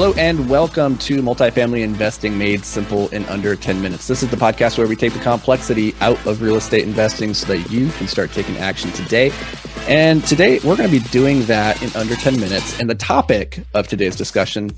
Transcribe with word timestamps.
Hello 0.00 0.14
and 0.14 0.48
welcome 0.48 0.96
to 0.96 1.20
Multifamily 1.20 1.82
Investing 1.82 2.38
Made 2.38 2.64
Simple 2.64 3.10
in 3.10 3.26
Under 3.26 3.54
10 3.54 3.82
Minutes. 3.82 4.08
This 4.08 4.22
is 4.22 4.30
the 4.30 4.36
podcast 4.38 4.78
where 4.78 4.88
we 4.88 4.96
take 4.96 5.12
the 5.12 5.18
complexity 5.18 5.94
out 6.00 6.16
of 6.26 6.40
real 6.40 6.56
estate 6.56 6.84
investing 6.84 7.34
so 7.34 7.46
that 7.48 7.70
you 7.70 7.90
can 7.90 8.08
start 8.08 8.32
taking 8.32 8.56
action 8.56 8.90
today. 8.92 9.30
And 9.88 10.24
today 10.24 10.58
we're 10.60 10.78
going 10.78 10.88
to 10.88 11.00
be 11.00 11.06
doing 11.10 11.42
that 11.44 11.82
in 11.82 11.94
under 11.94 12.14
10 12.14 12.40
minutes. 12.40 12.80
And 12.80 12.88
the 12.88 12.94
topic 12.94 13.62
of 13.74 13.88
today's 13.88 14.16
discussion 14.16 14.70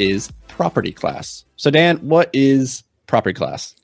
is 0.00 0.32
property 0.48 0.90
class. 0.90 1.44
So, 1.54 1.70
Dan, 1.70 1.98
what 1.98 2.28
is 2.32 2.82
property 3.06 3.34
class? 3.34 3.75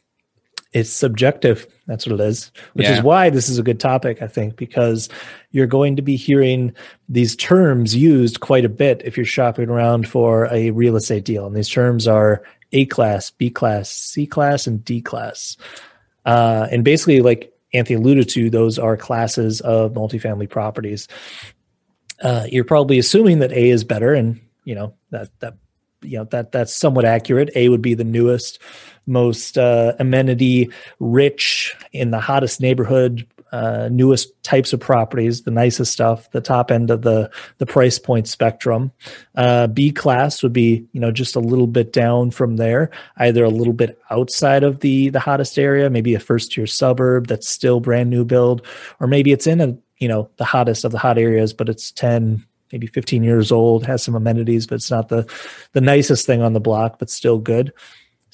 It's 0.72 0.90
subjective. 0.90 1.66
That's 1.86 2.06
what 2.06 2.18
it 2.18 2.24
is, 2.24 2.50
which 2.72 2.86
yeah. 2.86 2.96
is 2.96 3.02
why 3.02 3.28
this 3.28 3.48
is 3.48 3.58
a 3.58 3.62
good 3.62 3.80
topic, 3.80 4.22
I 4.22 4.26
think, 4.26 4.56
because 4.56 5.08
you're 5.50 5.66
going 5.66 5.96
to 5.96 6.02
be 6.02 6.16
hearing 6.16 6.74
these 7.08 7.36
terms 7.36 7.94
used 7.94 8.40
quite 8.40 8.64
a 8.64 8.70
bit 8.70 9.02
if 9.04 9.16
you're 9.16 9.26
shopping 9.26 9.68
around 9.68 10.08
for 10.08 10.46
a 10.52 10.70
real 10.70 10.96
estate 10.96 11.24
deal. 11.24 11.46
And 11.46 11.54
these 11.54 11.68
terms 11.68 12.08
are 12.08 12.42
A 12.72 12.86
class, 12.86 13.30
B 13.30 13.50
class, 13.50 13.90
C 13.90 14.26
class, 14.26 14.66
and 14.66 14.82
D 14.84 15.02
class. 15.02 15.56
Uh, 16.24 16.68
and 16.70 16.84
basically, 16.84 17.20
like 17.20 17.52
Anthony 17.74 17.96
alluded 17.96 18.28
to, 18.30 18.48
those 18.48 18.78
are 18.78 18.96
classes 18.96 19.60
of 19.60 19.92
multifamily 19.92 20.48
properties. 20.48 21.08
Uh, 22.22 22.46
you're 22.50 22.64
probably 22.64 22.98
assuming 22.98 23.40
that 23.40 23.52
A 23.52 23.70
is 23.70 23.84
better, 23.84 24.14
and 24.14 24.40
you 24.64 24.74
know 24.74 24.94
that 25.10 25.28
that 25.40 25.54
you 26.02 26.18
know 26.18 26.24
that 26.24 26.52
that's 26.52 26.74
somewhat 26.74 27.04
accurate. 27.04 27.50
A 27.56 27.68
would 27.68 27.82
be 27.82 27.94
the 27.94 28.04
newest 28.04 28.60
most 29.06 29.58
uh, 29.58 29.94
amenity 29.98 30.70
rich 31.00 31.74
in 31.92 32.10
the 32.10 32.20
hottest 32.20 32.60
neighborhood 32.60 33.26
uh, 33.52 33.90
newest 33.92 34.42
types 34.42 34.72
of 34.72 34.80
properties, 34.80 35.42
the 35.42 35.50
nicest 35.50 35.92
stuff, 35.92 36.30
the 36.30 36.40
top 36.40 36.70
end 36.70 36.90
of 36.90 37.02
the 37.02 37.30
the 37.58 37.66
price 37.66 37.98
point 37.98 38.26
spectrum. 38.26 38.90
Uh, 39.34 39.66
B 39.66 39.92
class 39.92 40.42
would 40.42 40.54
be 40.54 40.86
you 40.92 41.00
know 41.00 41.12
just 41.12 41.36
a 41.36 41.40
little 41.40 41.66
bit 41.66 41.92
down 41.92 42.30
from 42.30 42.56
there, 42.56 42.90
either 43.18 43.44
a 43.44 43.50
little 43.50 43.74
bit 43.74 44.00
outside 44.10 44.62
of 44.64 44.80
the 44.80 45.10
the 45.10 45.20
hottest 45.20 45.58
area, 45.58 45.90
maybe 45.90 46.14
a 46.14 46.20
first 46.20 46.52
tier 46.52 46.66
suburb 46.66 47.26
that's 47.26 47.48
still 47.48 47.78
brand 47.78 48.08
new 48.08 48.24
build, 48.24 48.66
or 49.00 49.06
maybe 49.06 49.32
it's 49.32 49.46
in 49.46 49.60
a 49.60 49.76
you 49.98 50.08
know 50.08 50.30
the 50.38 50.46
hottest 50.46 50.86
of 50.86 50.92
the 50.92 50.98
hot 50.98 51.18
areas, 51.18 51.52
but 51.52 51.68
it's 51.68 51.92
ten 51.92 52.44
maybe 52.72 52.86
15 52.86 53.22
years 53.22 53.52
old, 53.52 53.84
has 53.84 54.02
some 54.02 54.14
amenities, 54.14 54.66
but 54.66 54.76
it's 54.76 54.90
not 54.90 55.10
the 55.10 55.30
the 55.72 55.80
nicest 55.82 56.24
thing 56.24 56.40
on 56.40 56.54
the 56.54 56.60
block, 56.60 56.98
but 56.98 57.10
still 57.10 57.38
good. 57.38 57.70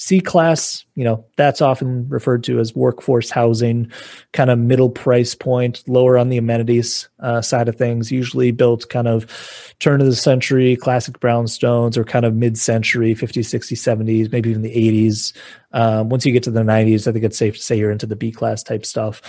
C 0.01 0.21
class, 0.21 0.85
you 0.95 1.03
know, 1.03 1.25
that's 1.37 1.61
often 1.61 2.09
referred 2.09 2.45
to 2.45 2.61
as 2.61 2.75
workforce 2.75 3.31
housing, 3.31 3.91
kind 4.33 4.49
of 4.49 4.57
middle 4.57 4.91
price 4.91 5.35
point, 5.35 5.83
lower 5.89 6.17
on 6.17 6.29
the 6.29 6.39
amenities 6.39 7.09
uh, 7.19 7.43
side 7.43 7.69
of 7.69 7.75
things, 7.75 8.13
usually 8.13 8.53
built 8.53 8.89
kind 8.91 9.09
of 9.09 9.27
turn 9.81 10.01
of 10.01 10.07
the 10.07 10.15
century, 10.15 10.77
classic 10.77 11.19
brownstones, 11.19 11.97
or 11.97 12.05
kind 12.05 12.25
of 12.25 12.37
mid 12.37 12.57
century, 12.57 13.13
50s, 13.13 13.53
60s, 13.53 13.99
70s, 13.99 14.31
maybe 14.31 14.51
even 14.51 14.63
the 14.63 14.75
80s. 14.75 15.33
Um, 15.73 16.11
once 16.11 16.25
you 16.25 16.33
get 16.33 16.45
to 16.45 16.53
the 16.53 16.63
90s, 16.63 17.09
I 17.09 17.13
think 17.13 17.25
it's 17.25 17.37
safe 17.37 17.57
to 17.57 17.63
say 17.63 17.77
you're 17.77 17.91
into 17.91 18.07
the 18.07 18.17
B 18.17 18.31
class 18.31 18.63
type 18.63 18.87
stuff 18.87 19.21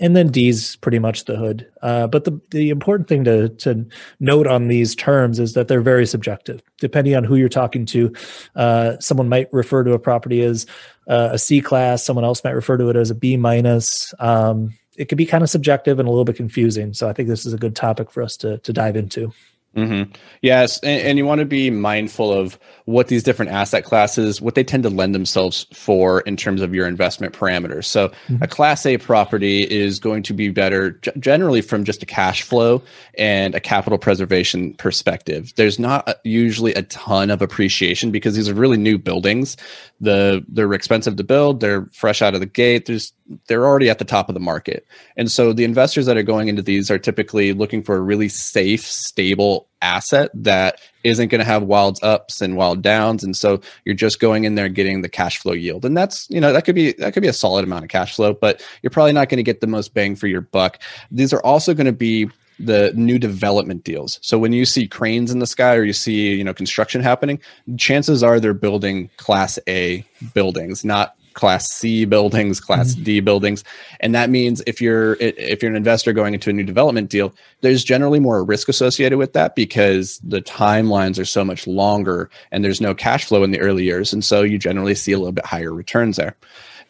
and 0.00 0.16
then 0.16 0.28
D's 0.28 0.76
pretty 0.76 0.98
much 0.98 1.24
the 1.24 1.36
hood. 1.36 1.70
Uh, 1.82 2.06
but 2.06 2.24
the 2.24 2.40
the 2.50 2.70
important 2.70 3.08
thing 3.08 3.24
to 3.24 3.48
to 3.48 3.86
note 4.20 4.46
on 4.46 4.68
these 4.68 4.94
terms 4.94 5.38
is 5.38 5.54
that 5.54 5.68
they're 5.68 5.80
very 5.80 6.06
subjective. 6.06 6.62
Depending 6.78 7.14
on 7.14 7.24
who 7.24 7.36
you're 7.36 7.48
talking 7.48 7.86
to, 7.86 8.12
uh, 8.56 8.98
someone 9.00 9.28
might 9.28 9.52
refer 9.52 9.84
to 9.84 9.92
a 9.92 9.98
property 9.98 10.42
as 10.42 10.66
uh, 11.08 11.30
a 11.32 11.38
C 11.38 11.60
class. 11.60 12.04
Someone 12.04 12.24
else 12.24 12.42
might 12.42 12.50
refer 12.50 12.76
to 12.76 12.88
it 12.88 12.96
as 12.96 13.10
a 13.10 13.14
B 13.14 13.36
minus. 13.36 14.12
Um, 14.18 14.74
it 14.96 15.06
could 15.06 15.18
be 15.18 15.26
kind 15.26 15.42
of 15.42 15.50
subjective 15.50 15.98
and 15.98 16.08
a 16.08 16.10
little 16.10 16.24
bit 16.24 16.36
confusing. 16.36 16.92
So 16.94 17.08
I 17.08 17.12
think 17.12 17.28
this 17.28 17.46
is 17.46 17.52
a 17.52 17.58
good 17.58 17.76
topic 17.76 18.10
for 18.10 18.22
us 18.22 18.36
to 18.38 18.58
to 18.58 18.72
dive 18.72 18.96
into. 18.96 19.32
Mm-hmm. 19.74 20.12
Yes, 20.40 20.78
and, 20.80 21.02
and, 21.02 21.18
you 21.18 21.24
want 21.24 21.40
to 21.40 21.44
be 21.44 21.68
mindful 21.68 22.32
of 22.32 22.58
what 22.84 23.08
these 23.08 23.24
different 23.24 23.50
asset 23.50 23.84
classes, 23.84 24.40
what 24.40 24.54
they 24.54 24.62
tend 24.62 24.84
to 24.84 24.88
lend 24.88 25.16
themselves 25.16 25.66
for 25.72 26.20
in 26.20 26.36
terms 26.36 26.60
of 26.60 26.72
your 26.74 26.86
investment 26.86 27.34
parameters. 27.34 27.86
So, 27.86 28.08
mm-hmm. 28.08 28.42
a 28.42 28.46
Class 28.46 28.86
A 28.86 28.98
property 28.98 29.62
is 29.62 29.98
going 29.98 30.22
to 30.24 30.32
be 30.32 30.50
better 30.50 30.92
g- 30.92 31.10
generally 31.18 31.60
from 31.60 31.84
just 31.84 32.04
a 32.04 32.06
cash 32.06 32.42
flow 32.42 32.82
and 33.18 33.56
a 33.56 33.60
capital 33.60 33.98
preservation 33.98 34.74
perspective. 34.74 35.52
There's 35.56 35.80
not 35.80 36.08
a, 36.08 36.16
usually 36.22 36.72
a 36.74 36.82
ton 36.82 37.30
of 37.30 37.42
appreciation 37.42 38.12
because 38.12 38.36
these 38.36 38.48
are 38.48 38.54
really 38.54 38.76
new 38.76 38.96
buildings. 38.96 39.56
The 40.00 40.44
they're 40.46 40.72
expensive 40.72 41.16
to 41.16 41.24
build. 41.24 41.58
They're 41.60 41.86
fresh 41.92 42.22
out 42.22 42.34
of 42.34 42.40
the 42.40 42.46
gate. 42.46 42.86
There's 42.86 43.12
they're 43.48 43.66
already 43.66 43.88
at 43.88 43.98
the 43.98 44.04
top 44.04 44.28
of 44.28 44.34
the 44.34 44.40
market. 44.40 44.86
And 45.16 45.30
so 45.30 45.52
the 45.52 45.64
investors 45.64 46.06
that 46.06 46.16
are 46.16 46.22
going 46.22 46.48
into 46.48 46.62
these 46.62 46.90
are 46.90 46.98
typically 46.98 47.52
looking 47.52 47.82
for 47.82 47.96
a 47.96 48.00
really 48.00 48.28
safe, 48.28 48.82
stable 48.86 49.63
asset 49.82 50.30
that 50.34 50.80
isn't 51.04 51.28
going 51.28 51.40
to 51.40 51.44
have 51.44 51.62
wild 51.62 51.98
ups 52.02 52.40
and 52.40 52.56
wild 52.56 52.82
downs. 52.82 53.22
And 53.22 53.36
so 53.36 53.60
you're 53.84 53.94
just 53.94 54.18
going 54.18 54.44
in 54.44 54.54
there 54.54 54.68
getting 54.68 55.02
the 55.02 55.08
cash 55.08 55.38
flow 55.38 55.52
yield. 55.52 55.84
And 55.84 55.96
that's, 55.96 56.26
you 56.30 56.40
know, 56.40 56.52
that 56.52 56.64
could 56.64 56.74
be 56.74 56.92
that 56.94 57.12
could 57.12 57.22
be 57.22 57.28
a 57.28 57.32
solid 57.32 57.64
amount 57.64 57.84
of 57.84 57.90
cash 57.90 58.16
flow, 58.16 58.32
but 58.32 58.64
you're 58.82 58.90
probably 58.90 59.12
not 59.12 59.28
going 59.28 59.36
to 59.36 59.42
get 59.42 59.60
the 59.60 59.66
most 59.66 59.94
bang 59.94 60.16
for 60.16 60.26
your 60.26 60.40
buck. 60.40 60.80
These 61.10 61.32
are 61.32 61.42
also 61.42 61.74
going 61.74 61.86
to 61.86 61.92
be 61.92 62.30
the 62.58 62.92
new 62.94 63.18
development 63.18 63.84
deals. 63.84 64.18
So 64.22 64.38
when 64.38 64.52
you 64.52 64.64
see 64.64 64.86
cranes 64.86 65.30
in 65.32 65.40
the 65.40 65.46
sky 65.46 65.74
or 65.74 65.82
you 65.82 65.92
see, 65.92 66.34
you 66.34 66.44
know, 66.44 66.54
construction 66.54 67.02
happening, 67.02 67.40
chances 67.76 68.22
are 68.22 68.38
they're 68.38 68.54
building 68.54 69.10
class 69.16 69.58
A 69.68 70.06
buildings, 70.34 70.84
not 70.84 71.16
class 71.34 71.70
C 71.70 72.04
buildings, 72.04 72.60
class 72.60 72.94
mm-hmm. 72.94 73.04
D 73.04 73.20
buildings. 73.20 73.64
And 74.00 74.14
that 74.14 74.30
means 74.30 74.62
if 74.66 74.80
you're 74.80 75.14
if 75.20 75.62
you're 75.62 75.70
an 75.70 75.76
investor 75.76 76.12
going 76.12 76.34
into 76.34 76.50
a 76.50 76.52
new 76.52 76.64
development 76.64 77.10
deal, 77.10 77.34
there's 77.60 77.84
generally 77.84 78.20
more 78.20 78.42
risk 78.44 78.68
associated 78.68 79.18
with 79.18 79.32
that 79.34 79.54
because 79.54 80.18
the 80.24 80.40
timelines 80.40 81.18
are 81.18 81.24
so 81.24 81.44
much 81.44 81.66
longer 81.66 82.30
and 82.50 82.64
there's 82.64 82.80
no 82.80 82.94
cash 82.94 83.24
flow 83.24 83.44
in 83.44 83.50
the 83.50 83.60
early 83.60 83.84
years. 83.84 84.12
And 84.12 84.24
so 84.24 84.42
you 84.42 84.58
generally 84.58 84.94
see 84.94 85.12
a 85.12 85.18
little 85.18 85.32
bit 85.32 85.44
higher 85.44 85.72
returns 85.72 86.16
there. 86.16 86.36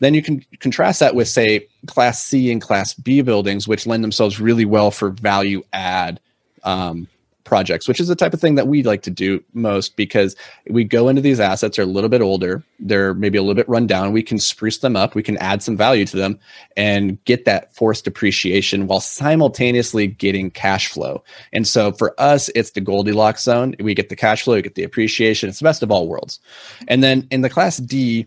Then 0.00 0.15
you 0.15 0.22
can 0.22 0.44
contrast 0.61 1.00
that 1.00 1.15
with 1.15 1.28
say 1.28 1.66
class 1.87 2.22
C 2.22 2.50
and 2.50 2.61
class 2.61 2.94
B 2.94 3.22
buildings, 3.22 3.69
which 3.69 3.87
lend 3.87 4.05
themselves 4.05 4.41
really 4.41 4.65
well 4.65 4.91
for 4.91 5.11
value 5.11 5.62
add 5.72 6.21
um, 6.65 7.09
projects, 7.44 7.87
which 7.87 8.00
is 8.00 8.09
the 8.09 8.16
type 8.16 8.34
of 8.34 8.41
thing 8.41 8.55
that 8.56 8.66
we 8.66 8.82
like 8.82 9.03
to 9.03 9.10
do 9.10 9.43
most 9.53 9.97
because 9.97 10.34
we 10.71 10.82
go 10.82 11.09
into 11.09 11.22
these 11.22 11.41
assets 11.41 11.78
are 11.78 11.82
a 11.82 11.87
little 11.87 12.09
bit 12.09 12.22
older, 12.22 12.62
they're 12.81 13.15
maybe 13.15 13.38
a 13.38 13.43
little 13.43 13.55
bit 13.55 13.69
run 13.69 13.87
down. 13.87 14.12
We 14.12 14.22
can 14.22 14.38
spruce 14.38 14.78
them 14.78 14.97
up, 14.97 15.15
we 15.15 15.22
can 15.22 15.37
add 15.38 15.62
some 15.62 15.77
value 15.77 16.06
to 16.06 16.16
them 16.16 16.38
and 16.77 17.22
get 17.25 17.44
that 17.44 17.75
forced 17.75 18.06
appreciation 18.06 18.87
while 18.87 19.00
simultaneously 19.00 20.06
getting 20.06 20.50
cash 20.50 20.88
flow. 20.88 21.23
And 21.52 21.67
so 21.67 21.93
for 21.93 22.19
us, 22.20 22.50
it's 22.55 22.70
the 22.70 22.81
Goldilocks 22.81 23.44
zone. 23.44 23.75
We 23.79 23.94
get 23.94 24.08
the 24.08 24.17
cash 24.17 24.43
flow, 24.43 24.55
we 24.55 24.62
get 24.62 24.75
the 24.75 24.85
appreciation. 24.85 25.49
It's 25.49 25.58
the 25.61 25.64
best 25.64 25.82
of 25.82 25.90
all 25.90 26.08
worlds. 26.08 26.40
And 26.88 27.02
then 27.02 27.29
in 27.31 27.43
the 27.43 27.50
class 27.50 27.76
D, 27.76 28.26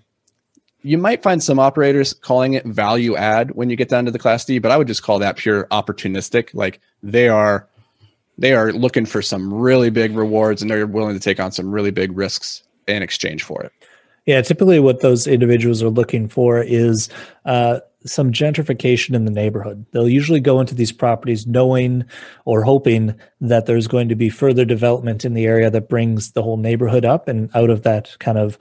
you 0.84 0.98
might 0.98 1.24
find 1.24 1.44
some 1.44 1.60
operators 1.60 2.14
calling 2.14 2.54
it 2.54 2.66
value 2.66 3.16
add 3.16 3.52
when 3.52 3.70
you 3.70 3.76
get 3.76 3.90
down 3.90 4.06
to 4.06 4.12
the 4.12 4.20
class 4.20 4.46
D, 4.46 4.60
but 4.60 4.72
I 4.72 4.78
would 4.78 4.88
just 4.88 5.04
call 5.04 5.20
that 5.20 5.36
pure 5.36 5.66
opportunistic. 5.66 6.54
Like 6.54 6.80
they 7.04 7.28
are 7.28 7.68
they 8.38 8.54
are 8.54 8.72
looking 8.72 9.06
for 9.06 9.22
some 9.22 9.54
really 9.54 9.90
big 9.90 10.16
rewards 10.16 10.62
and 10.62 10.70
they're 10.70 10.88
willing 10.88 11.16
to 11.16 11.20
take 11.20 11.40
on 11.40 11.52
some 11.52 11.72
really 11.72 11.92
big 11.92 12.16
risks 12.16 12.64
in 12.88 13.02
exchange 13.02 13.44
for 13.44 13.64
it. 13.64 13.72
Yeah, 14.26 14.42
typically 14.42 14.80
what 14.80 15.00
those 15.00 15.26
individuals 15.26 15.82
are 15.82 15.90
looking 15.90 16.28
for 16.28 16.62
is 16.62 17.10
uh, 17.46 17.80
some 18.06 18.32
gentrification 18.32 19.16
in 19.16 19.26
the 19.26 19.32
neighborhood. 19.32 19.86
They'll 19.92 20.10
usually 20.10 20.42
go 20.42 20.60
into 20.60 20.76
these 20.76 20.92
properties 20.92 21.48
knowing 21.48 22.06
or 22.46 22.64
hoping 22.64 23.16
that 23.42 23.66
there's 23.66 23.88
going 23.88 24.10
to 24.10 24.16
be 24.16 24.30
further 24.30 24.66
development 24.66 25.24
in 25.24 25.34
the 25.34 25.46
area 25.46 25.70
that 25.70 25.90
brings 25.90 26.32
the 26.32 26.44
whole 26.44 26.58
neighborhood 26.58 27.06
up 27.06 27.28
and 27.28 27.50
out 27.56 27.70
of 27.70 27.84
that 27.84 28.18
kind 28.20 28.38
of 28.38 28.58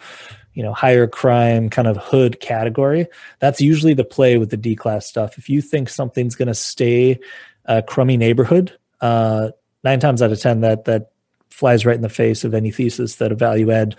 you 0.55 0.62
know 0.62 0.73
higher 0.73 1.06
crime 1.06 1.69
kind 1.69 1.87
of 1.87 1.99
hood 1.99 2.40
category 2.40 3.06
that's 3.40 3.61
usually 3.61 3.93
the 3.93 4.05
play 4.05 4.38
with 4.38 4.49
the 4.49 4.56
d 4.56 4.75
class 4.75 5.06
stuff 5.06 5.37
if 5.37 5.50
you 5.50 5.61
think 5.61 5.87
something's 5.87 6.34
going 6.34 6.49
to 6.49 6.55
stay 6.55 7.20
a 7.67 7.82
crummy 7.82 8.17
neighborhood 8.17 8.73
uh, 9.02 9.50
nine 9.87 10.00
times 10.00 10.21
out 10.21 10.33
of 10.33 10.41
ten 10.41 10.61
that 10.61 10.85
that 10.85 11.12
flies 11.56 11.87
right 11.87 11.97
in 11.97 12.03
the 12.03 12.09
face 12.11 12.44
of 12.44 12.53
any 12.53 12.71
thesis 12.71 13.17
that 13.17 13.33
a 13.33 13.35
value 13.35 13.71
add 13.71 13.97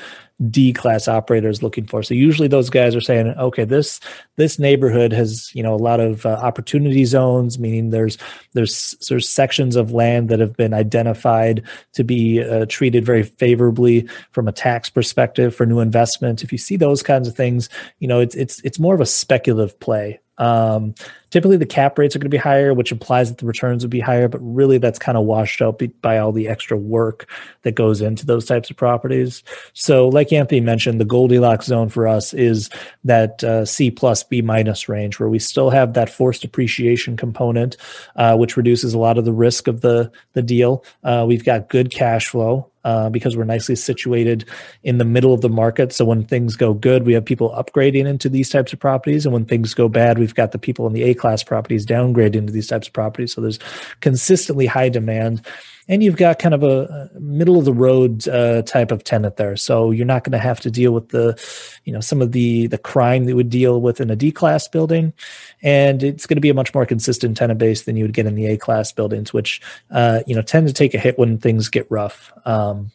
D 0.51 0.71
class 0.73 1.07
operator 1.07 1.49
is 1.49 1.63
looking 1.63 1.87
for. 1.87 2.03
So 2.03 2.13
usually 2.13 2.47
those 2.47 2.69
guys 2.69 2.95
are 2.95 3.01
saying, 3.01 3.29
okay, 3.29 3.63
this 3.63 3.99
this 4.35 4.59
neighborhood 4.59 5.11
has 5.11 5.49
you 5.55 5.63
know 5.63 5.73
a 5.73 5.85
lot 5.89 5.99
of 5.99 6.25
uh, 6.25 6.29
opportunity 6.29 7.05
zones, 7.05 7.57
meaning 7.57 7.89
there's 7.89 8.19
there's 8.53 8.95
there's 9.09 9.27
sections 9.27 9.75
of 9.75 9.93
land 9.93 10.29
that 10.29 10.39
have 10.39 10.55
been 10.55 10.75
identified 10.75 11.63
to 11.93 12.03
be 12.03 12.43
uh, 12.43 12.67
treated 12.69 13.03
very 13.03 13.23
favorably 13.23 14.07
from 14.31 14.47
a 14.47 14.51
tax 14.51 14.91
perspective 14.91 15.55
for 15.55 15.65
new 15.65 15.79
investment. 15.79 16.43
If 16.43 16.51
you 16.51 16.59
see 16.59 16.75
those 16.75 17.01
kinds 17.01 17.27
of 17.27 17.35
things, 17.35 17.69
you 17.99 18.07
know 18.07 18.19
it's 18.19 18.35
it's 18.35 18.61
it's 18.63 18.77
more 18.77 18.93
of 18.93 19.01
a 19.01 19.05
speculative 19.07 19.79
play 19.79 20.19
um, 20.37 20.93
typically, 21.29 21.57
the 21.57 21.65
cap 21.65 21.97
rates 21.97 22.15
are 22.15 22.19
going 22.19 22.29
to 22.29 22.29
be 22.29 22.37
higher, 22.37 22.73
which 22.73 22.91
implies 22.91 23.29
that 23.29 23.39
the 23.39 23.45
returns 23.45 23.83
would 23.83 23.91
be 23.91 23.99
higher, 23.99 24.27
but 24.27 24.39
really 24.39 24.77
that's 24.77 24.99
kind 24.99 25.17
of 25.17 25.25
washed 25.25 25.61
out 25.61 25.81
by 26.01 26.17
all 26.17 26.31
the 26.31 26.47
extra 26.47 26.77
work 26.77 27.29
that 27.63 27.73
goes 27.73 28.01
into 28.01 28.25
those 28.25 28.45
types 28.45 28.69
of 28.69 28.77
properties. 28.77 29.43
So, 29.73 30.07
like 30.09 30.31
Anthony 30.31 30.61
mentioned, 30.61 31.01
the 31.01 31.05
Goldilocks 31.05 31.65
zone 31.65 31.89
for 31.89 32.07
us 32.07 32.33
is 32.33 32.69
that 33.03 33.43
uh, 33.43 33.65
C 33.65 33.91
plus 33.91 34.23
B 34.23 34.41
minus 34.41 34.87
range, 34.87 35.19
where 35.19 35.29
we 35.29 35.39
still 35.39 35.69
have 35.69 35.93
that 35.93 36.09
forced 36.09 36.43
appreciation 36.43 37.17
component, 37.17 37.77
uh, 38.15 38.35
which 38.35 38.57
reduces 38.57 38.93
a 38.93 38.99
lot 38.99 39.17
of 39.17 39.25
the 39.25 39.33
risk 39.33 39.67
of 39.67 39.81
the 39.81 40.11
the 40.33 40.41
deal. 40.41 40.83
Uh, 41.03 41.25
we've 41.27 41.45
got 41.45 41.69
good 41.69 41.91
cash 41.91 42.27
flow 42.27 42.69
uh, 42.87 43.09
because 43.09 43.35
we're 43.35 43.43
nicely 43.43 43.75
situated 43.75 44.45
in 44.81 44.97
the 44.97 45.03
middle 45.03 45.33
of 45.33 45.41
the 45.41 45.49
market. 45.49 45.91
So 45.91 46.05
when 46.05 46.23
things 46.23 46.55
go 46.55 46.73
good, 46.73 47.05
we 47.05 47.11
have 47.15 47.25
people 47.25 47.49
upgrading 47.49 48.07
into 48.07 48.29
these 48.29 48.49
types 48.49 48.71
of 48.71 48.79
properties, 48.79 49.25
and 49.25 49.33
when 49.33 49.43
things 49.43 49.73
go 49.73 49.89
bad, 49.89 50.17
we've 50.17 50.33
got 50.33 50.53
the 50.53 50.57
people 50.57 50.87
in 50.87 50.93
the 50.93 51.03
A 51.03 51.13
class 51.13 51.43
properties 51.43 51.85
downgrading 51.85 52.35
into 52.35 52.53
these 52.53 52.67
types 52.67 52.87
of 52.87 52.93
properties. 52.93 53.33
So 53.33 53.41
there's 53.41 53.59
consistently 53.99 54.67
high 54.67 54.87
demand 54.87 55.45
and 55.87 56.03
you've 56.03 56.17
got 56.17 56.39
kind 56.39 56.53
of 56.53 56.63
a 56.63 57.09
middle 57.19 57.57
of 57.57 57.65
the 57.65 57.73
road 57.73 58.27
uh, 58.27 58.61
type 58.63 58.91
of 58.91 59.03
tenant 59.03 59.37
there. 59.37 59.55
So 59.55 59.91
you're 59.91 60.05
not 60.05 60.23
going 60.23 60.33
to 60.33 60.37
have 60.37 60.59
to 60.61 60.71
deal 60.71 60.91
with 60.91 61.09
the, 61.09 61.39
you 61.85 61.93
know, 61.93 62.01
some 62.01 62.21
of 62.21 62.31
the 62.31 62.67
the 62.67 62.77
crime 62.77 63.25
that 63.25 63.35
would 63.35 63.49
deal 63.49 63.81
with 63.81 64.01
in 64.01 64.09
a 64.09 64.15
D 64.15 64.31
class 64.31 64.67
building, 64.67 65.13
and 65.61 66.03
it's 66.03 66.25
going 66.25 66.37
to 66.37 66.41
be 66.41 66.49
a 66.49 66.53
much 66.53 66.73
more 66.73 66.85
consistent 66.85 67.37
tenant 67.37 67.59
base 67.59 67.83
than 67.83 67.95
you 67.95 68.03
would 68.03 68.13
get 68.13 68.25
in 68.25 68.35
the 68.35 68.47
A 68.47 68.57
class 68.57 68.91
buildings, 68.91 69.33
which 69.33 69.61
uh, 69.91 70.21
you 70.27 70.35
know 70.35 70.41
tend 70.41 70.67
to 70.67 70.73
take 70.73 70.93
a 70.93 70.99
hit 70.99 71.17
when 71.17 71.37
things 71.37 71.69
get 71.69 71.89
rough. 71.89 72.31
Um, 72.45 72.91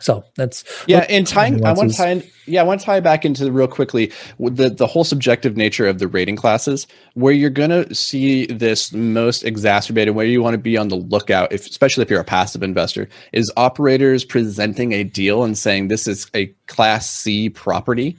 so 0.00 0.24
that's 0.36 0.64
yeah. 0.86 1.06
And 1.08 1.26
tying, 1.26 1.64
I 1.64 1.72
want 1.72 1.90
to 1.90 1.96
tie 1.96 2.10
in, 2.10 2.22
yeah, 2.46 2.60
I 2.60 2.64
want 2.64 2.80
to 2.80 2.86
tie 2.86 3.00
back 3.00 3.24
into 3.24 3.50
real 3.50 3.66
quickly 3.66 4.12
the 4.38 4.70
the 4.70 4.86
whole 4.86 5.04
subjective 5.04 5.56
nature 5.56 5.86
of 5.86 5.98
the 5.98 6.06
rating 6.06 6.36
classes, 6.36 6.86
where 7.14 7.32
you're 7.32 7.50
going 7.50 7.70
to 7.70 7.92
see 7.94 8.46
this 8.46 8.92
most 8.92 9.42
exacerbated, 9.44 10.14
where 10.14 10.26
you 10.26 10.40
want 10.40 10.54
to 10.54 10.58
be 10.58 10.76
on 10.76 10.88
the 10.88 10.96
lookout, 10.96 11.52
if, 11.52 11.66
especially 11.66 12.02
if 12.02 12.10
you're 12.10 12.20
a 12.20 12.24
passive 12.24 12.62
investor, 12.62 13.08
is 13.32 13.52
operators 13.56 14.24
presenting 14.24 14.92
a 14.92 15.02
deal 15.02 15.42
and 15.42 15.58
saying 15.58 15.88
this 15.88 16.06
is 16.06 16.30
a 16.34 16.46
Class 16.68 17.10
C 17.10 17.50
property, 17.50 18.16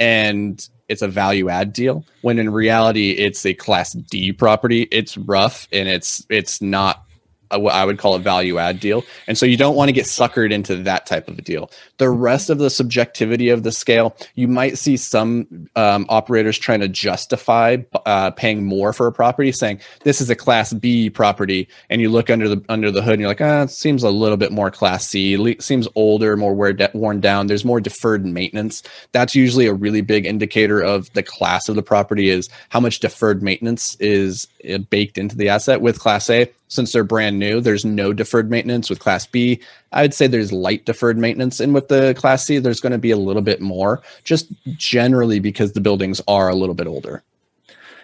and 0.00 0.68
it's 0.88 1.02
a 1.02 1.08
value 1.08 1.48
add 1.48 1.72
deal 1.72 2.04
when 2.22 2.38
in 2.38 2.50
reality 2.50 3.12
it's 3.12 3.46
a 3.46 3.54
class 3.54 3.92
D 3.92 4.32
property. 4.32 4.82
It's 4.90 5.16
rough 5.16 5.66
and 5.72 5.88
it's 5.88 6.26
it's 6.28 6.60
not 6.60 7.04
what 7.50 7.74
I 7.74 7.84
would 7.84 7.98
call 7.98 8.14
a 8.14 8.18
value 8.18 8.58
add 8.58 8.80
deal. 8.80 9.04
And 9.26 9.36
so 9.38 9.46
you 9.46 9.56
don't 9.56 9.76
want 9.76 9.88
to 9.88 9.92
get 9.92 10.06
suckered 10.06 10.52
into 10.52 10.76
that 10.76 11.06
type 11.06 11.28
of 11.28 11.38
a 11.38 11.42
deal. 11.42 11.70
The 11.98 12.10
rest 12.10 12.50
of 12.50 12.58
the 12.58 12.70
subjectivity 12.70 13.48
of 13.48 13.62
the 13.62 13.72
scale, 13.72 14.16
you 14.34 14.48
might 14.48 14.78
see 14.78 14.96
some 14.96 15.68
um, 15.76 16.06
operators 16.08 16.58
trying 16.58 16.80
to 16.80 16.88
justify 16.88 17.78
uh, 18.06 18.30
paying 18.32 18.64
more 18.64 18.92
for 18.92 19.06
a 19.06 19.12
property, 19.12 19.52
saying 19.52 19.80
this 20.02 20.20
is 20.20 20.30
a 20.30 20.36
Class 20.36 20.72
B 20.72 21.10
property, 21.10 21.68
and 21.90 22.00
you 22.00 22.08
look 22.10 22.30
under 22.30 22.48
the 22.48 22.62
under 22.68 22.90
the 22.90 23.02
hood 23.02 23.14
and 23.14 23.20
you're 23.20 23.28
like, 23.28 23.40
ah, 23.40 23.62
it 23.62 23.70
seems 23.70 24.02
a 24.02 24.10
little 24.10 24.36
bit 24.36 24.52
more 24.52 24.70
Class 24.70 25.08
C. 25.08 25.34
It 25.34 25.62
seems 25.62 25.88
older, 25.94 26.36
more 26.36 26.54
wear 26.54 26.72
de- 26.72 26.90
worn 26.94 27.20
down. 27.20 27.46
There's 27.46 27.64
more 27.64 27.80
deferred 27.80 28.24
maintenance. 28.26 28.82
That's 29.12 29.34
usually 29.34 29.66
a 29.66 29.74
really 29.74 30.00
big 30.00 30.26
indicator 30.26 30.80
of 30.80 31.12
the 31.12 31.22
class 31.22 31.68
of 31.68 31.76
the 31.76 31.82
property 31.82 32.28
is 32.28 32.48
how 32.68 32.80
much 32.80 33.00
deferred 33.00 33.42
maintenance 33.42 33.96
is 34.00 34.46
uh, 34.72 34.78
baked 34.78 35.18
into 35.18 35.36
the 35.36 35.48
asset. 35.48 35.80
With 35.80 35.98
Class 35.98 36.28
A, 36.30 36.50
since 36.68 36.92
they're 36.92 37.04
brand 37.04 37.38
new, 37.38 37.43
there's 37.52 37.84
no 37.84 38.12
deferred 38.12 38.50
maintenance. 38.50 38.90
With 38.90 38.98
Class 38.98 39.26
B, 39.26 39.60
I'd 39.92 40.14
say 40.14 40.26
there's 40.26 40.52
light 40.52 40.84
deferred 40.84 41.18
maintenance. 41.18 41.60
And 41.60 41.74
with 41.74 41.88
the 41.88 42.14
Class 42.14 42.44
C, 42.44 42.58
there's 42.58 42.80
going 42.80 42.92
to 42.92 42.98
be 42.98 43.10
a 43.10 43.16
little 43.16 43.42
bit 43.42 43.60
more, 43.60 44.02
just 44.24 44.52
generally 44.76 45.40
because 45.40 45.72
the 45.72 45.80
buildings 45.80 46.20
are 46.28 46.48
a 46.48 46.54
little 46.54 46.74
bit 46.74 46.86
older. 46.86 47.22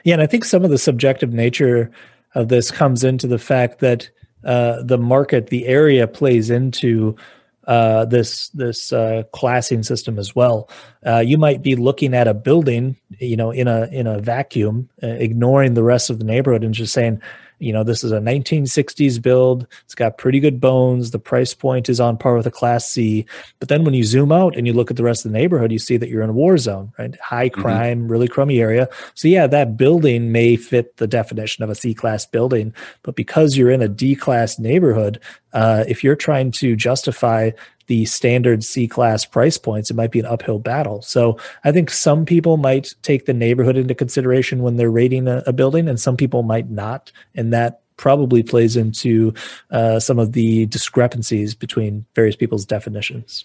Yeah, 0.05 0.15
and 0.15 0.23
I 0.23 0.27
think 0.27 0.45
some 0.45 0.65
of 0.65 0.71
the 0.71 0.79
subjective 0.79 1.33
nature 1.33 1.91
of 2.35 2.49
this 2.49 2.71
comes 2.71 3.05
into 3.05 3.27
the 3.27 3.39
fact 3.39 3.81
that 3.81 4.09
uh, 4.45 4.83
the 4.83 4.99
market, 4.99 5.49
the 5.49 5.67
area 5.67 6.07
plays 6.07 6.51
into 6.51 7.17
uh, 7.67 8.05
this 8.07 8.49
this 8.49 8.93
uh, 8.93 9.23
classing 9.33 9.83
system 9.83 10.19
as 10.19 10.35
well. 10.35 10.69
Uh, 11.07 11.19
you 11.19 11.39
might 11.39 11.63
be 11.63 11.77
looking 11.77 12.15
at 12.15 12.27
a 12.27 12.35
building, 12.35 12.97
you 13.19 13.37
know, 13.37 13.51
in 13.51 13.69
a 13.69 13.85
in 13.93 14.07
a 14.07 14.19
vacuum, 14.19 14.89
uh, 15.03 15.07
ignoring 15.07 15.75
the 15.75 15.83
rest 15.83 16.11
of 16.11 16.19
the 16.19 16.25
neighborhood, 16.25 16.65
and 16.65 16.75
just 16.75 16.93
saying, 16.93 17.21
you 17.61 17.73
know, 17.73 17.85
this 17.85 18.03
is 18.03 18.11
a 18.11 18.19
1960s 18.19 19.21
build. 19.21 19.67
It's 19.85 19.95
got 19.95 20.19
pretty 20.19 20.41
good 20.41 20.61
bones. 20.61 21.11
The 21.11 21.19
price 21.19 21.55
point 21.55 21.89
is 21.89 22.01
on 22.01 22.17
par 22.17 22.35
with 22.37 22.47
a 22.47 22.51
Class 22.51 22.89
C. 22.89 23.27
But 23.59 23.69
then 23.69 23.85
when 23.85 23.95
you 23.95 24.03
zoom 24.03 24.33
out 24.33 24.57
and 24.57 24.67
you 24.67 24.73
look 24.73 24.91
at 24.91 24.97
the 24.97 25.05
rest 25.05 25.25
of 25.25 25.31
the 25.31 25.39
neighborhood, 25.39 25.71
you 25.71 25.79
see 25.79 25.99
that 25.99 26.09
you're 26.09 26.23
in 26.23 26.31
a 26.31 26.35
war 26.35 26.57
zone, 26.59 26.93
right? 26.99 27.15
High 27.21 27.51
mm-hmm. 27.51 27.61
crime, 27.61 27.99
mm-hmm. 28.01 28.09
really 28.09 28.29
crummy 28.29 28.61
area. 28.61 28.89
So 29.15 29.29
yeah, 29.29 29.47
that 29.47 29.77
building 29.77 30.33
may 30.33 30.57
fit 30.57 30.97
the 30.97 31.07
definition 31.07 31.63
of 31.63 31.71
a 31.71 31.75
C 31.75 31.95
class 31.95 32.25
building, 32.25 32.75
but 33.03 33.15
because 33.15 33.57
you're 33.57 33.71
in 33.71 33.83
a 33.83 33.89
D 33.89 34.17
class 34.17 34.59
neighborhood, 34.59 35.21
uh, 35.53 35.85
if 35.89 36.03
you're 36.05 36.17
trying 36.17 36.51
to 36.53 36.77
justify 36.77 37.51
the 37.87 38.05
standard 38.05 38.63
C 38.63 38.87
class 38.87 39.25
price 39.25 39.59
points, 39.59 39.91
it 39.91 39.95
might 39.95 40.13
be 40.13 40.21
an 40.21 40.27
uphill 40.27 40.61
battle. 40.61 41.03
So 41.03 41.39
I 41.65 41.73
think 41.73 41.91
some 41.91 42.25
people 42.25 42.57
might 42.57 42.95
take 43.03 43.27
the 43.27 43.35
neighborhood 43.35 43.77
into 43.77 43.95
consideration 43.95 44.63
when 44.63 44.77
they're 44.77 44.91
rating 44.91 45.27
a, 45.27 45.43
a 45.47 45.53
building, 45.53 45.89
and 45.89 45.99
some 45.99 46.17
people 46.17 46.45
might 46.45 46.71
not. 46.71 47.11
And 47.35 47.53
that 47.53 47.81
probably 47.97 48.43
plays 48.43 48.77
into 48.77 49.35
uh, 49.71 50.01
some 50.01 50.19
of 50.19 50.33
the 50.33 50.67
discrepancies 50.67 51.55
between 51.55 52.07
various 52.15 52.37
people's 52.37 52.65
definitions. 52.65 53.45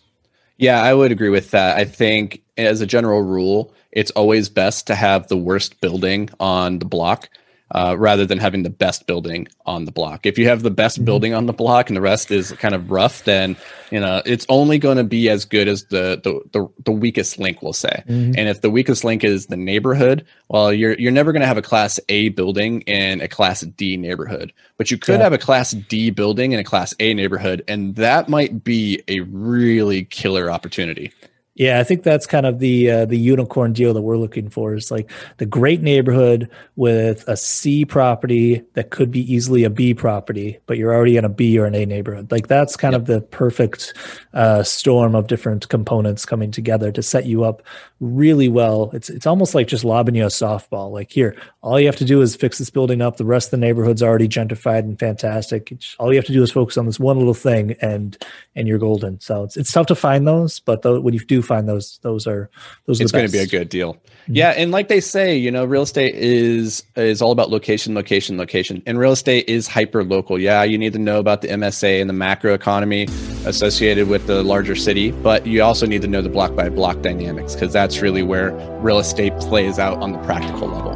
Yeah, 0.57 0.81
I 0.81 0.93
would 0.93 1.11
agree 1.11 1.29
with 1.29 1.51
that. 1.51 1.77
I 1.77 1.83
think 1.83 2.41
as 2.55 2.79
a 2.79 2.85
general 2.85 3.21
rule, 3.21 3.73
it's 3.91 4.11
always 4.11 4.47
best 4.47 4.87
to 4.87 4.95
have 4.95 5.27
the 5.27 5.35
worst 5.35 5.81
building 5.81 6.29
on 6.39 6.79
the 6.79 6.85
block 6.85 7.29
uh, 7.71 7.95
rather 7.97 8.25
than 8.25 8.37
having 8.37 8.63
the 8.63 8.69
best 8.69 9.07
building 9.07 9.47
on 9.65 9.85
the 9.85 9.91
block. 9.91 10.25
If 10.25 10.37
you 10.37 10.47
have 10.47 10.61
the 10.61 10.71
best 10.71 10.97
mm-hmm. 10.97 11.05
building 11.05 11.33
on 11.33 11.45
the 11.45 11.53
block 11.53 11.89
and 11.89 11.97
the 11.97 12.01
rest 12.01 12.29
is 12.31 12.51
kind 12.53 12.75
of 12.75 12.91
rough, 12.91 13.23
then 13.23 13.57
you 13.91 13.99
know 13.99 14.21
it's 14.25 14.45
only 14.49 14.77
going 14.77 14.97
to 14.97 15.03
be 15.03 15.29
as 15.29 15.45
good 15.45 15.67
as 15.67 15.85
the 15.85 16.19
the 16.23 16.41
the, 16.51 16.67
the 16.83 16.91
weakest 16.91 17.39
link, 17.39 17.61
we'll 17.61 17.73
say. 17.73 18.03
Mm-hmm. 18.07 18.33
And 18.37 18.49
if 18.49 18.61
the 18.61 18.69
weakest 18.69 19.03
link 19.03 19.23
is 19.23 19.47
the 19.47 19.57
neighborhood, 19.57 20.25
well, 20.49 20.71
you're 20.71 20.93
you're 20.99 21.11
never 21.11 21.31
going 21.31 21.41
to 21.41 21.47
have 21.47 21.57
a 21.57 21.63
Class 21.63 21.99
A 22.09 22.29
building 22.29 22.81
in 22.81 23.21
a 23.21 23.27
Class 23.27 23.61
D 23.61 23.97
neighborhood, 23.97 24.53
but 24.77 24.91
you 24.91 24.97
could 24.97 25.17
yeah. 25.17 25.23
have 25.23 25.33
a 25.33 25.37
Class 25.37 25.71
D 25.71 26.11
building 26.11 26.51
in 26.51 26.59
a 26.59 26.63
Class 26.63 26.93
A 26.99 27.13
neighborhood, 27.13 27.63
and 27.67 27.95
that 27.95 28.29
might 28.29 28.63
be 28.63 29.01
a 29.07 29.21
really 29.21 30.05
killer 30.05 30.51
opportunity. 30.51 31.11
Yeah, 31.57 31.79
I 31.79 31.85
think 31.85 32.03
that's 32.03 32.27
kind 32.27 32.45
of 32.45 32.59
the 32.59 32.91
uh, 32.91 33.05
the 33.05 33.17
unicorn 33.17 33.71
deal 33.71 33.93
that 33.93 34.01
we're 34.01 34.17
looking 34.17 34.49
for. 34.49 34.75
Is 34.75 34.91
like 34.91 35.09
the 35.37 35.45
great 35.45 35.81
neighborhood 35.81 36.49
with 36.75 37.25
a 37.29 37.37
C 37.37 37.85
property 37.85 38.61
that 38.73 38.89
could 38.89 39.09
be 39.09 39.21
easily 39.33 39.63
a 39.63 39.69
B 39.69 39.93
property, 39.93 40.59
but 40.65 40.77
you're 40.77 40.93
already 40.93 41.15
in 41.15 41.23
a 41.23 41.29
B 41.29 41.57
or 41.57 41.65
an 41.65 41.73
A 41.73 41.85
neighborhood. 41.85 42.29
Like 42.29 42.47
that's 42.47 42.75
kind 42.75 42.91
yep. 42.91 43.01
of 43.01 43.07
the 43.07 43.21
perfect 43.21 43.93
uh, 44.33 44.63
storm 44.63 45.15
of 45.15 45.27
different 45.27 45.69
components 45.69 46.25
coming 46.25 46.51
together 46.51 46.91
to 46.91 47.01
set 47.01 47.25
you 47.25 47.45
up 47.45 47.63
really 48.01 48.49
well. 48.49 48.89
It's 48.91 49.09
it's 49.09 49.25
almost 49.25 49.55
like 49.55 49.67
just 49.67 49.85
lobbing 49.85 50.15
you 50.15 50.25
a 50.25 50.27
softball. 50.27 50.91
Like 50.91 51.09
here, 51.09 51.37
all 51.61 51.79
you 51.79 51.85
have 51.85 51.95
to 51.95 52.05
do 52.05 52.21
is 52.21 52.35
fix 52.35 52.57
this 52.57 52.69
building 52.69 53.01
up. 53.01 53.15
The 53.15 53.23
rest 53.23 53.47
of 53.47 53.51
the 53.51 53.65
neighborhood's 53.65 54.03
already 54.03 54.27
gentrified 54.27 54.79
and 54.79 54.99
fantastic. 54.99 55.71
It's, 55.71 55.95
all 55.99 56.11
you 56.11 56.17
have 56.17 56.25
to 56.25 56.33
do 56.33 56.43
is 56.43 56.51
focus 56.51 56.77
on 56.77 56.85
this 56.85 56.99
one 56.99 57.17
little 57.17 57.33
thing, 57.33 57.77
and 57.81 58.17
and 58.57 58.67
you're 58.67 58.77
golden. 58.77 59.21
So 59.21 59.45
it's 59.45 59.55
it's 59.55 59.71
tough 59.71 59.87
to 59.87 59.95
find 59.95 60.27
those, 60.27 60.59
but 60.59 60.81
though, 60.81 60.99
when 60.99 61.13
you 61.13 61.21
do 61.21 61.44
find 61.45 61.67
those, 61.69 61.99
those 62.01 62.27
are 62.27 62.49
those. 62.85 62.99
Are 62.99 63.03
it's 63.03 63.11
going 63.11 63.25
to 63.25 63.31
be 63.31 63.39
a 63.39 63.47
good 63.47 63.69
deal. 63.69 63.93
Mm-hmm. 63.93 64.35
Yeah, 64.35 64.49
and 64.51 64.71
like 64.71 64.87
they 64.87 64.99
say, 64.99 65.37
you 65.37 65.51
know, 65.51 65.65
real 65.65 65.83
estate 65.83 66.15
is 66.15 66.83
is 66.95 67.21
all 67.21 67.31
about 67.31 67.49
location, 67.49 67.95
location, 67.95 68.37
location, 68.37 68.81
and 68.85 68.97
real 68.99 69.11
estate 69.11 69.47
is 69.47 69.67
hyper 69.67 70.03
local. 70.03 70.39
Yeah, 70.39 70.63
you 70.63 70.77
need 70.77 70.93
to 70.93 70.99
know 70.99 71.19
about 71.19 71.41
the 71.41 71.47
MSA 71.49 72.01
and 72.01 72.09
the 72.09 72.13
macro 72.13 72.53
economy 72.53 73.03
associated 73.45 74.07
with 74.07 74.27
the 74.27 74.43
larger 74.43 74.75
city, 74.75 75.11
but 75.11 75.45
you 75.45 75.61
also 75.61 75.85
need 75.85 76.01
to 76.01 76.07
know 76.07 76.21
the 76.21 76.29
block 76.29 76.55
by 76.55 76.69
block 76.69 77.01
dynamics 77.01 77.53
because 77.53 77.71
that's 77.71 77.99
really 78.01 78.23
where 78.23 78.51
real 78.81 78.99
estate 78.99 79.33
plays 79.39 79.79
out 79.79 80.01
on 80.01 80.11
the 80.11 80.19
practical 80.19 80.67
level. 80.67 80.93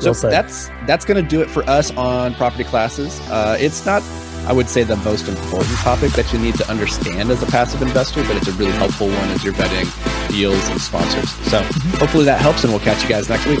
So 0.00 0.12
well 0.12 0.30
that's 0.32 0.68
that's 0.86 1.04
going 1.04 1.22
to 1.22 1.28
do 1.28 1.40
it 1.40 1.48
for 1.48 1.62
us 1.68 1.90
on 1.92 2.34
property 2.34 2.64
classes. 2.64 3.20
Uh, 3.28 3.56
it's 3.58 3.86
not 3.86 4.02
I 4.46 4.52
would 4.52 4.68
say, 4.68 4.82
the 4.82 4.96
most 4.96 5.28
important 5.28 5.76
topic 5.78 6.12
that 6.12 6.32
you 6.32 6.38
need 6.38 6.54
to 6.56 6.70
understand 6.70 7.30
as 7.30 7.42
a 7.42 7.46
passive 7.46 7.82
investor, 7.82 8.22
but 8.24 8.36
it's 8.36 8.48
a 8.48 8.52
really 8.52 8.72
helpful 8.72 9.08
one 9.08 9.28
as 9.30 9.44
you're 9.44 9.54
vetting 9.54 9.88
deals 10.28 10.68
and 10.68 10.80
sponsors. 10.80 11.30
So 11.50 11.60
mm-hmm. 11.60 11.98
hopefully 11.98 12.24
that 12.24 12.40
helps, 12.40 12.64
and 12.64 12.72
we'll 12.72 12.82
catch 12.82 13.02
you 13.02 13.08
guys 13.08 13.28
next 13.28 13.46
week. 13.46 13.60